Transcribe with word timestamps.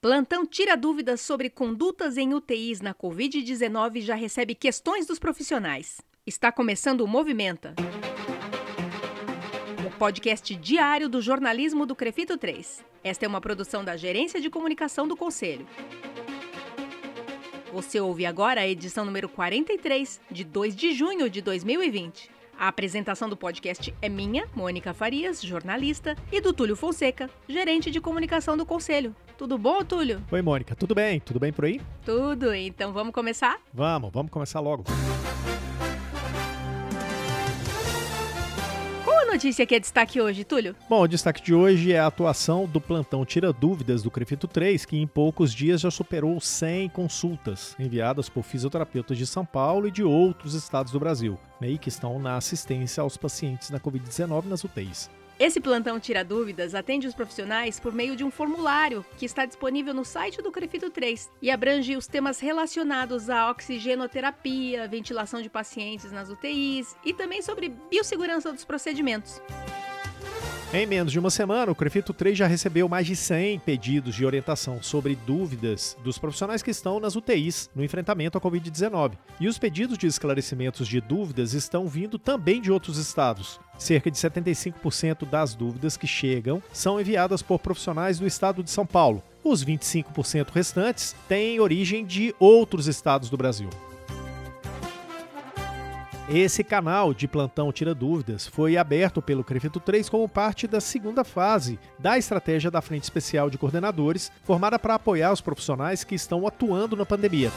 Plantão 0.00 0.46
tira 0.46 0.76
dúvidas 0.76 1.20
sobre 1.20 1.50
condutas 1.50 2.16
em 2.16 2.32
UTIs 2.32 2.80
na 2.80 2.94
Covid-19 2.94 3.96
e 3.96 4.00
já 4.00 4.14
recebe 4.14 4.54
questões 4.54 5.06
dos 5.06 5.18
profissionais. 5.18 6.00
Está 6.24 6.52
começando 6.52 7.00
o 7.00 7.06
Movimenta. 7.06 7.74
O 9.84 9.90
podcast 9.98 10.54
diário 10.54 11.08
do 11.08 11.20
jornalismo 11.20 11.84
do 11.84 11.96
Crefito 11.96 12.38
3. 12.38 12.84
Esta 13.02 13.24
é 13.24 13.28
uma 13.28 13.40
produção 13.40 13.84
da 13.84 13.96
Gerência 13.96 14.40
de 14.40 14.48
Comunicação 14.48 15.08
do 15.08 15.16
Conselho. 15.16 15.66
Você 17.72 18.00
ouve 18.00 18.24
agora 18.24 18.60
a 18.60 18.68
edição 18.68 19.04
número 19.04 19.28
43, 19.28 20.20
de 20.30 20.44
2 20.44 20.76
de 20.76 20.92
junho 20.92 21.28
de 21.28 21.42
2020. 21.42 22.30
A 22.56 22.68
apresentação 22.68 23.28
do 23.28 23.36
podcast 23.36 23.92
é 24.00 24.08
minha, 24.08 24.48
Mônica 24.54 24.94
Farias, 24.94 25.42
jornalista, 25.42 26.16
e 26.30 26.40
do 26.40 26.52
Túlio 26.52 26.76
Fonseca, 26.76 27.28
gerente 27.48 27.90
de 27.90 28.00
comunicação 28.00 28.56
do 28.56 28.64
Conselho. 28.64 29.14
Tudo 29.38 29.56
bom, 29.56 29.84
Túlio? 29.84 30.20
Oi, 30.32 30.42
Mônica. 30.42 30.74
Tudo 30.74 30.96
bem? 30.96 31.20
Tudo 31.20 31.38
bem 31.38 31.52
por 31.52 31.64
aí? 31.64 31.80
Tudo. 32.04 32.52
Então 32.52 32.92
vamos 32.92 33.14
começar? 33.14 33.56
Vamos, 33.72 34.10
vamos 34.12 34.32
começar 34.32 34.58
logo. 34.58 34.82
Qual 39.04 39.16
a 39.16 39.24
notícia 39.26 39.64
que 39.64 39.76
é 39.76 39.78
destaque 39.78 40.20
hoje, 40.20 40.42
Túlio? 40.42 40.74
Bom, 40.90 41.02
o 41.02 41.06
destaque 41.06 41.40
de 41.40 41.54
hoje 41.54 41.92
é 41.92 42.00
a 42.00 42.08
atuação 42.08 42.66
do 42.66 42.80
plantão 42.80 43.24
Tira 43.24 43.52
Dúvidas 43.52 44.02
do 44.02 44.10
Crefito 44.10 44.48
3, 44.48 44.84
que 44.84 44.96
em 44.96 45.06
poucos 45.06 45.54
dias 45.54 45.82
já 45.82 45.90
superou 45.92 46.40
100 46.40 46.88
consultas 46.88 47.76
enviadas 47.78 48.28
por 48.28 48.42
fisioterapeutas 48.42 49.16
de 49.16 49.24
São 49.24 49.44
Paulo 49.46 49.86
e 49.86 49.92
de 49.92 50.02
outros 50.02 50.54
estados 50.54 50.90
do 50.90 50.98
Brasil, 50.98 51.38
né, 51.60 51.70
e 51.70 51.78
que 51.78 51.88
estão 51.88 52.18
na 52.18 52.36
assistência 52.36 53.02
aos 53.02 53.16
pacientes 53.16 53.70
na 53.70 53.78
Covid-19 53.78 54.46
nas 54.46 54.64
UTIs. 54.64 55.08
Esse 55.38 55.60
plantão 55.60 56.00
Tira 56.00 56.24
Dúvidas 56.24 56.74
atende 56.74 57.06
os 57.06 57.14
profissionais 57.14 57.78
por 57.78 57.92
meio 57.92 58.16
de 58.16 58.24
um 58.24 58.30
formulário 58.30 59.06
que 59.16 59.24
está 59.24 59.46
disponível 59.46 59.94
no 59.94 60.04
site 60.04 60.42
do 60.42 60.50
Crefito 60.50 60.90
3 60.90 61.30
e 61.40 61.48
abrange 61.48 61.96
os 61.96 62.08
temas 62.08 62.40
relacionados 62.40 63.30
à 63.30 63.48
oxigenoterapia, 63.48 64.88
ventilação 64.88 65.40
de 65.40 65.48
pacientes 65.48 66.10
nas 66.10 66.28
UTIs 66.28 66.96
e 67.04 67.14
também 67.14 67.40
sobre 67.40 67.68
biossegurança 67.88 68.52
dos 68.52 68.64
procedimentos. 68.64 69.40
Em 70.70 70.84
menos 70.84 71.10
de 71.10 71.18
uma 71.18 71.30
semana, 71.30 71.72
o 71.72 71.74
Crefito 71.74 72.12
3 72.12 72.36
já 72.36 72.46
recebeu 72.46 72.86
mais 72.90 73.06
de 73.06 73.16
100 73.16 73.60
pedidos 73.60 74.14
de 74.14 74.26
orientação 74.26 74.82
sobre 74.82 75.16
dúvidas 75.26 75.96
dos 76.04 76.18
profissionais 76.18 76.62
que 76.62 76.70
estão 76.70 77.00
nas 77.00 77.16
UTIs 77.16 77.70
no 77.74 77.82
enfrentamento 77.82 78.36
à 78.36 78.40
Covid-19. 78.40 79.12
E 79.40 79.48
os 79.48 79.56
pedidos 79.56 79.96
de 79.96 80.06
esclarecimentos 80.06 80.86
de 80.86 81.00
dúvidas 81.00 81.54
estão 81.54 81.86
vindo 81.86 82.18
também 82.18 82.60
de 82.60 82.70
outros 82.70 82.98
estados. 82.98 83.58
Cerca 83.78 84.10
de 84.10 84.18
75% 84.18 85.26
das 85.26 85.54
dúvidas 85.54 85.96
que 85.96 86.06
chegam 86.06 86.62
são 86.70 87.00
enviadas 87.00 87.40
por 87.40 87.58
profissionais 87.58 88.18
do 88.18 88.26
estado 88.26 88.62
de 88.62 88.70
São 88.70 88.84
Paulo. 88.84 89.22
Os 89.42 89.64
25% 89.64 90.48
restantes 90.52 91.16
têm 91.26 91.60
origem 91.60 92.04
de 92.04 92.34
outros 92.38 92.86
estados 92.86 93.30
do 93.30 93.38
Brasil. 93.38 93.70
Esse 96.30 96.62
canal 96.62 97.14
de 97.14 97.26
plantão 97.26 97.72
Tira 97.72 97.94
Dúvidas 97.94 98.46
foi 98.46 98.76
aberto 98.76 99.22
pelo 99.22 99.42
Crefito 99.42 99.80
3 99.80 100.10
como 100.10 100.28
parte 100.28 100.66
da 100.66 100.78
segunda 100.78 101.24
fase 101.24 101.78
da 101.98 102.18
estratégia 102.18 102.70
da 102.70 102.82
Frente 102.82 103.04
Especial 103.04 103.48
de 103.48 103.56
Coordenadores, 103.56 104.30
formada 104.44 104.78
para 104.78 104.96
apoiar 104.96 105.32
os 105.32 105.40
profissionais 105.40 106.04
que 106.04 106.14
estão 106.14 106.46
atuando 106.46 106.94
na 106.94 107.06
pandemia. 107.06 107.50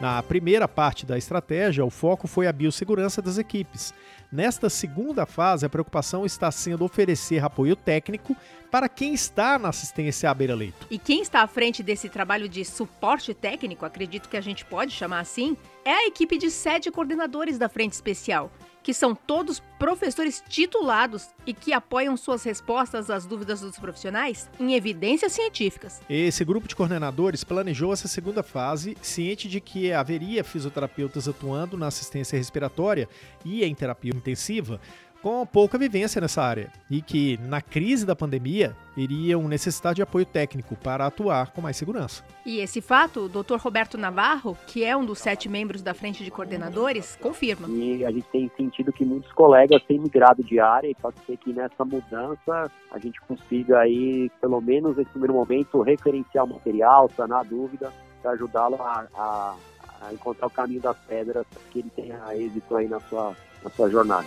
Na 0.00 0.22
primeira 0.22 0.66
parte 0.66 1.04
da 1.04 1.18
estratégia, 1.18 1.84
o 1.84 1.90
foco 1.90 2.26
foi 2.26 2.46
a 2.46 2.52
biossegurança 2.52 3.20
das 3.20 3.36
equipes. 3.36 3.92
Nesta 4.32 4.70
segunda 4.70 5.26
fase, 5.26 5.66
a 5.66 5.68
preocupação 5.68 6.24
está 6.24 6.50
sendo 6.50 6.86
oferecer 6.86 7.44
apoio 7.44 7.76
técnico 7.76 8.34
para 8.70 8.88
quem 8.88 9.12
está 9.12 9.58
na 9.58 9.68
assistência 9.68 10.30
à 10.30 10.34
beira-leito. 10.34 10.86
E 10.90 10.98
quem 10.98 11.20
está 11.20 11.42
à 11.42 11.46
frente 11.46 11.82
desse 11.82 12.08
trabalho 12.08 12.48
de 12.48 12.64
suporte 12.64 13.34
técnico, 13.34 13.84
acredito 13.84 14.28
que 14.30 14.38
a 14.38 14.40
gente 14.40 14.64
pode 14.64 14.92
chamar 14.92 15.20
assim, 15.20 15.54
é 15.84 15.92
a 15.92 16.06
equipe 16.06 16.38
de 16.38 16.50
sete 16.50 16.90
coordenadores 16.90 17.58
da 17.58 17.68
Frente 17.68 17.92
Especial, 17.92 18.50
que 18.82 18.94
são 18.94 19.14
todos 19.14 19.62
professores 19.78 20.42
titulados 20.48 21.28
e 21.46 21.54
que 21.54 21.72
apoiam 21.72 22.16
suas 22.16 22.42
respostas 22.42 23.10
às 23.10 23.26
dúvidas 23.26 23.60
dos 23.60 23.78
profissionais 23.78 24.48
em 24.58 24.74
evidências 24.74 25.32
científicas. 25.32 26.00
Esse 26.08 26.44
grupo 26.44 26.68
de 26.68 26.76
coordenadores 26.76 27.44
planejou 27.44 27.92
essa 27.92 28.08
segunda 28.08 28.42
fase, 28.42 28.96
ciente 29.02 29.48
de 29.48 29.60
que 29.60 29.92
haveria 29.92 30.44
fisioterapeutas 30.44 31.28
atuando 31.28 31.76
na 31.76 31.86
assistência 31.86 32.36
respiratória 32.36 33.08
e 33.44 33.64
em 33.64 33.74
terapia 33.74 34.12
intensiva, 34.14 34.80
com 35.22 35.44
pouca 35.46 35.78
vivência 35.78 36.20
nessa 36.20 36.42
área 36.42 36.70
e 36.90 37.02
que, 37.02 37.38
na 37.42 37.60
crise 37.60 38.06
da 38.06 38.16
pandemia, 38.16 38.74
iriam 38.96 39.46
necessitar 39.46 39.94
de 39.94 40.02
apoio 40.02 40.26
técnico 40.26 40.76
para 40.76 41.06
atuar 41.06 41.52
com 41.52 41.60
mais 41.60 41.76
segurança. 41.76 42.24
E 42.44 42.58
esse 42.58 42.80
fato, 42.80 43.20
o 43.20 43.28
Dr. 43.28 43.56
Roberto 43.56 43.96
Navarro, 43.98 44.56
que 44.66 44.84
é 44.84 44.96
um 44.96 45.04
dos 45.04 45.18
sete 45.18 45.48
membros 45.48 45.82
da 45.82 45.94
frente 45.94 46.24
de 46.24 46.30
coordenadores, 46.30 47.16
confirma. 47.20 47.68
E 47.68 48.04
a 48.04 48.10
gente 48.10 48.26
tem 48.30 48.50
sentido 48.56 48.92
que 48.92 49.04
muitos 49.04 49.30
colegas 49.32 49.82
têm 49.84 49.98
migrado 49.98 50.42
de 50.42 50.58
área 50.58 50.88
e 50.88 50.94
pode 50.94 51.16
ser 51.26 51.36
que 51.36 51.52
nessa 51.52 51.84
mudança 51.84 52.70
a 52.90 52.98
gente 52.98 53.20
consiga 53.20 53.80
aí, 53.80 54.30
pelo 54.40 54.60
menos 54.60 54.96
nesse 54.96 55.10
primeiro 55.10 55.34
momento, 55.34 55.82
referenciar 55.82 56.44
o 56.44 56.54
material, 56.54 57.10
sanar 57.16 57.40
a 57.40 57.44
dúvida, 57.44 57.92
para 58.22 58.32
ajudá-lo 58.32 58.76
a, 58.82 59.06
a, 59.14 59.54
a 60.02 60.12
encontrar 60.12 60.46
o 60.46 60.50
caminho 60.50 60.80
das 60.80 60.96
pedras, 61.06 61.46
para 61.46 61.62
que 61.70 61.78
ele 61.78 61.90
tenha 61.90 62.18
êxito 62.34 62.76
aí 62.76 62.88
na 62.88 63.00
sua, 63.00 63.34
na 63.62 63.70
sua 63.70 63.90
jornada. 63.90 64.26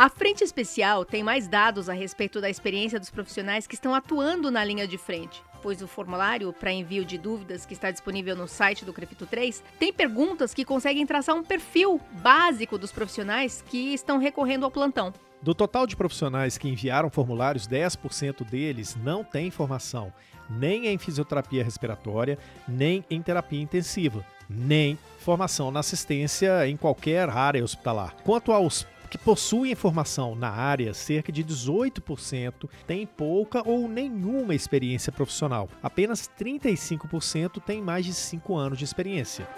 A 0.00 0.08
Frente 0.08 0.42
Especial 0.42 1.04
tem 1.04 1.22
mais 1.22 1.46
dados 1.46 1.90
a 1.90 1.92
respeito 1.92 2.40
da 2.40 2.48
experiência 2.48 2.98
dos 2.98 3.10
profissionais 3.10 3.66
que 3.66 3.74
estão 3.74 3.94
atuando 3.94 4.50
na 4.50 4.64
linha 4.64 4.88
de 4.88 4.96
frente, 4.96 5.42
pois 5.62 5.82
o 5.82 5.86
formulário 5.86 6.54
para 6.54 6.72
envio 6.72 7.04
de 7.04 7.18
dúvidas 7.18 7.66
que 7.66 7.74
está 7.74 7.90
disponível 7.90 8.34
no 8.34 8.48
site 8.48 8.82
do 8.82 8.94
Crefito 8.94 9.26
3 9.26 9.62
tem 9.78 9.92
perguntas 9.92 10.54
que 10.54 10.64
conseguem 10.64 11.04
traçar 11.04 11.36
um 11.36 11.44
perfil 11.44 12.00
básico 12.22 12.78
dos 12.78 12.90
profissionais 12.90 13.62
que 13.68 13.92
estão 13.92 14.16
recorrendo 14.16 14.64
ao 14.64 14.70
plantão. 14.70 15.12
Do 15.42 15.54
total 15.54 15.86
de 15.86 15.94
profissionais 15.94 16.56
que 16.56 16.66
enviaram 16.66 17.10
formulários, 17.10 17.68
10% 17.68 18.42
deles 18.48 18.96
não 19.04 19.22
têm 19.22 19.50
formação 19.50 20.10
nem 20.48 20.86
em 20.86 20.96
fisioterapia 20.96 21.62
respiratória, 21.62 22.38
nem 22.66 23.04
em 23.10 23.20
terapia 23.20 23.60
intensiva, 23.60 24.24
nem 24.48 24.98
formação 25.18 25.70
na 25.70 25.80
assistência 25.80 26.66
em 26.66 26.76
qualquer 26.76 27.28
área 27.28 27.62
hospitalar. 27.62 28.16
Quanto 28.24 28.50
aos 28.50 28.86
que 29.10 29.18
possuem 29.18 29.74
formação 29.74 30.36
na 30.36 30.48
área, 30.48 30.94
cerca 30.94 31.32
de 31.32 31.44
18% 31.44 32.70
têm 32.86 33.04
pouca 33.04 33.68
ou 33.68 33.88
nenhuma 33.88 34.54
experiência 34.54 35.10
profissional. 35.10 35.68
Apenas 35.82 36.30
35% 36.38 37.60
têm 37.60 37.82
mais 37.82 38.04
de 38.04 38.14
5 38.14 38.56
anos 38.56 38.78
de 38.78 38.84
experiência. 38.84 39.48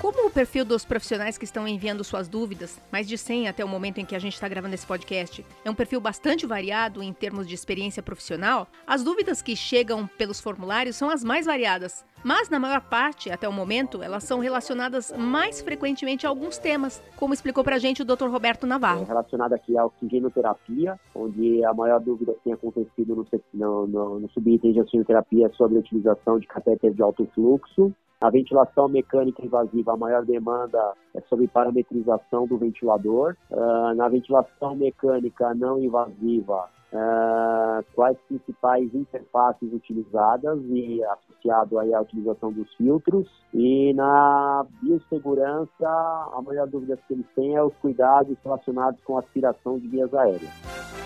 Como 0.00 0.28
o 0.28 0.30
perfil 0.30 0.64
dos 0.64 0.84
profissionais 0.84 1.36
que 1.36 1.44
estão 1.44 1.66
enviando 1.66 2.04
suas 2.04 2.28
dúvidas, 2.28 2.80
mais 2.92 3.08
de 3.08 3.18
100 3.18 3.48
até 3.48 3.64
o 3.64 3.68
momento 3.68 3.98
em 3.98 4.04
que 4.04 4.14
a 4.14 4.18
gente 4.20 4.34
está 4.34 4.48
gravando 4.48 4.72
esse 4.72 4.86
podcast, 4.86 5.44
é 5.64 5.70
um 5.70 5.74
perfil 5.74 6.00
bastante 6.00 6.46
variado 6.46 7.02
em 7.02 7.12
termos 7.12 7.48
de 7.48 7.54
experiência 7.54 8.00
profissional, 8.00 8.68
as 8.86 9.02
dúvidas 9.02 9.42
que 9.42 9.56
chegam 9.56 10.06
pelos 10.16 10.40
formulários 10.40 10.94
são 10.94 11.10
as 11.10 11.24
mais 11.24 11.46
variadas. 11.46 12.04
Mas, 12.22 12.48
na 12.48 12.60
maior 12.60 12.80
parte, 12.80 13.30
até 13.30 13.48
o 13.48 13.52
momento, 13.52 14.00
elas 14.00 14.22
são 14.22 14.38
relacionadas 14.38 15.12
mais 15.16 15.60
frequentemente 15.60 16.26
a 16.26 16.28
alguns 16.28 16.58
temas, 16.58 17.02
como 17.16 17.34
explicou 17.34 17.64
para 17.64 17.76
a 17.76 17.78
gente 17.78 18.02
o 18.02 18.04
Dr. 18.04 18.28
Roberto 18.28 18.68
Navarro. 18.68 19.02
É 19.02 19.04
relacionado 19.04 19.52
aqui 19.52 19.76
à 19.76 19.84
oxigenoterapia, 19.84 20.98
onde 21.12 21.64
a 21.64 21.74
maior 21.74 22.00
dúvida 22.00 22.34
que 22.34 22.44
tem 22.44 22.52
acontecido 22.52 23.16
no, 23.16 23.26
no, 23.52 23.86
no, 23.86 24.20
no 24.20 24.30
subitem 24.30 24.72
de 24.72 24.80
oxigenoterapia 24.80 25.46
é 25.46 25.50
sobre 25.50 25.76
a 25.76 25.80
utilização 25.80 26.38
de 26.38 26.46
catéter 26.46 26.94
de 26.94 27.02
alto 27.02 27.28
fluxo. 27.34 27.92
A 28.20 28.30
ventilação 28.30 28.88
mecânica 28.88 29.44
invasiva, 29.44 29.92
a 29.92 29.96
maior 29.96 30.24
demanda 30.24 30.92
é 31.14 31.20
sobre 31.28 31.46
parametrização 31.46 32.48
do 32.48 32.58
ventilador. 32.58 33.36
Uh, 33.48 33.94
na 33.94 34.08
ventilação 34.08 34.74
mecânica 34.74 35.54
não 35.54 35.78
invasiva, 35.78 36.68
uh, 36.92 37.84
quais 37.94 38.18
principais 38.26 38.92
interfaces 38.92 39.72
utilizadas 39.72 40.58
e 40.64 41.00
associado 41.04 41.78
aí 41.78 41.94
à 41.94 42.00
utilização 42.00 42.52
dos 42.52 42.74
filtros. 42.74 43.28
E 43.54 43.94
na 43.94 44.66
biossegurança, 44.82 45.86
a 45.88 46.42
maior 46.44 46.66
dúvida 46.66 46.98
que 47.06 47.14
eles 47.14 47.26
têm 47.36 47.54
é 47.54 47.62
os 47.62 47.74
cuidados 47.76 48.36
relacionados 48.42 49.00
com 49.04 49.16
aspiração 49.16 49.78
de 49.78 49.86
vias 49.86 50.12
aéreas. 50.12 50.97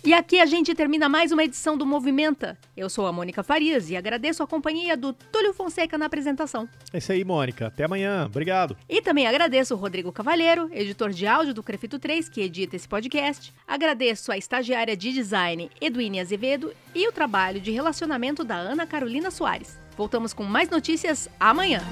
E 0.04 0.14
aqui 0.14 0.40
a 0.40 0.46
gente 0.46 0.74
termina 0.74 1.08
mais 1.08 1.32
uma 1.32 1.44
edição 1.44 1.76
do 1.76 1.84
Movimenta. 1.84 2.56
Eu 2.76 2.88
sou 2.88 3.06
a 3.06 3.12
Mônica 3.12 3.42
Farias 3.42 3.90
e 3.90 3.96
agradeço 3.96 4.42
a 4.42 4.46
companhia 4.46 4.96
do 4.96 5.12
Túlio 5.12 5.52
Fonseca 5.52 5.98
na 5.98 6.06
apresentação. 6.06 6.68
É 6.92 6.98
isso 6.98 7.12
aí, 7.12 7.24
Mônica. 7.24 7.66
Até 7.66 7.84
amanhã. 7.84 8.24
Obrigado. 8.26 8.76
E 8.88 9.02
também 9.02 9.26
agradeço 9.26 9.74
o 9.74 9.76
Rodrigo 9.76 10.12
Cavalheiro, 10.12 10.70
editor 10.72 11.10
de 11.10 11.26
áudio 11.26 11.52
do 11.52 11.62
Crefito 11.62 11.98
3, 11.98 12.28
que 12.28 12.40
edita 12.40 12.76
esse 12.76 12.88
podcast. 12.88 13.52
Agradeço 13.66 14.32
a 14.32 14.38
estagiária 14.38 14.96
de 14.96 15.12
design 15.12 15.70
Eduine 15.80 16.20
Azevedo 16.20 16.72
e 16.94 17.06
o 17.06 17.12
trabalho 17.12 17.60
de 17.60 17.70
relacionamento 17.70 18.44
da 18.44 18.56
Ana 18.56 18.86
Carolina 18.86 19.30
Soares. 19.30 19.78
Voltamos 19.96 20.32
com 20.32 20.44
mais 20.44 20.70
notícias 20.70 21.28
amanhã. 21.40 21.82